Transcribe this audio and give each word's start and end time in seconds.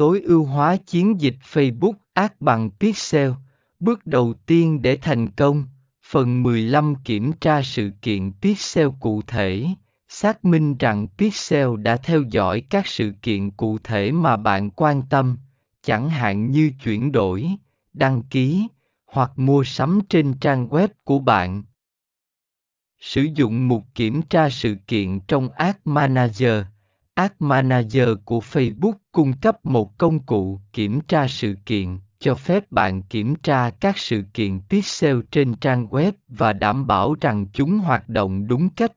tối 0.00 0.20
ưu 0.20 0.44
hóa 0.44 0.76
chiến 0.76 1.20
dịch 1.20 1.36
Facebook 1.52 1.92
Ads 2.12 2.34
bằng 2.40 2.70
Pixel. 2.70 3.30
Bước 3.80 4.06
đầu 4.06 4.34
tiên 4.46 4.82
để 4.82 4.96
thành 4.96 5.30
công, 5.30 5.64
phần 6.10 6.42
15 6.42 6.94
kiểm 7.04 7.32
tra 7.32 7.62
sự 7.62 7.90
kiện 8.02 8.32
Pixel 8.32 8.88
cụ 9.00 9.22
thể, 9.22 9.66
xác 10.08 10.44
minh 10.44 10.76
rằng 10.78 11.06
Pixel 11.18 11.68
đã 11.76 11.96
theo 11.96 12.22
dõi 12.30 12.62
các 12.70 12.86
sự 12.86 13.12
kiện 13.22 13.50
cụ 13.50 13.78
thể 13.84 14.12
mà 14.12 14.36
bạn 14.36 14.70
quan 14.70 15.02
tâm, 15.10 15.38
chẳng 15.82 16.10
hạn 16.10 16.50
như 16.50 16.72
chuyển 16.84 17.12
đổi, 17.12 17.50
đăng 17.92 18.22
ký 18.22 18.68
hoặc 19.06 19.32
mua 19.36 19.64
sắm 19.64 20.00
trên 20.08 20.34
trang 20.40 20.68
web 20.68 20.88
của 21.04 21.18
bạn. 21.18 21.62
Sử 23.00 23.26
dụng 23.34 23.68
mục 23.68 23.82
kiểm 23.94 24.22
tra 24.22 24.50
sự 24.50 24.76
kiện 24.86 25.20
trong 25.20 25.48
Ad 25.48 25.76
Manager. 25.84 26.64
Ad 27.20 27.32
Manager 27.38 28.08
của 28.24 28.40
Facebook 28.40 28.94
cung 29.12 29.32
cấp 29.32 29.64
một 29.64 29.98
công 29.98 30.18
cụ 30.26 30.60
kiểm 30.72 31.00
tra 31.00 31.28
sự 31.28 31.54
kiện, 31.66 31.98
cho 32.18 32.34
phép 32.34 32.72
bạn 32.72 33.02
kiểm 33.02 33.34
tra 33.42 33.70
các 33.70 33.98
sự 33.98 34.22
kiện 34.34 34.60
pixel 34.70 35.20
trên 35.30 35.54
trang 35.54 35.86
web 35.86 36.12
và 36.28 36.52
đảm 36.52 36.86
bảo 36.86 37.14
rằng 37.20 37.46
chúng 37.52 37.78
hoạt 37.78 38.08
động 38.08 38.46
đúng 38.46 38.68
cách 38.68 38.92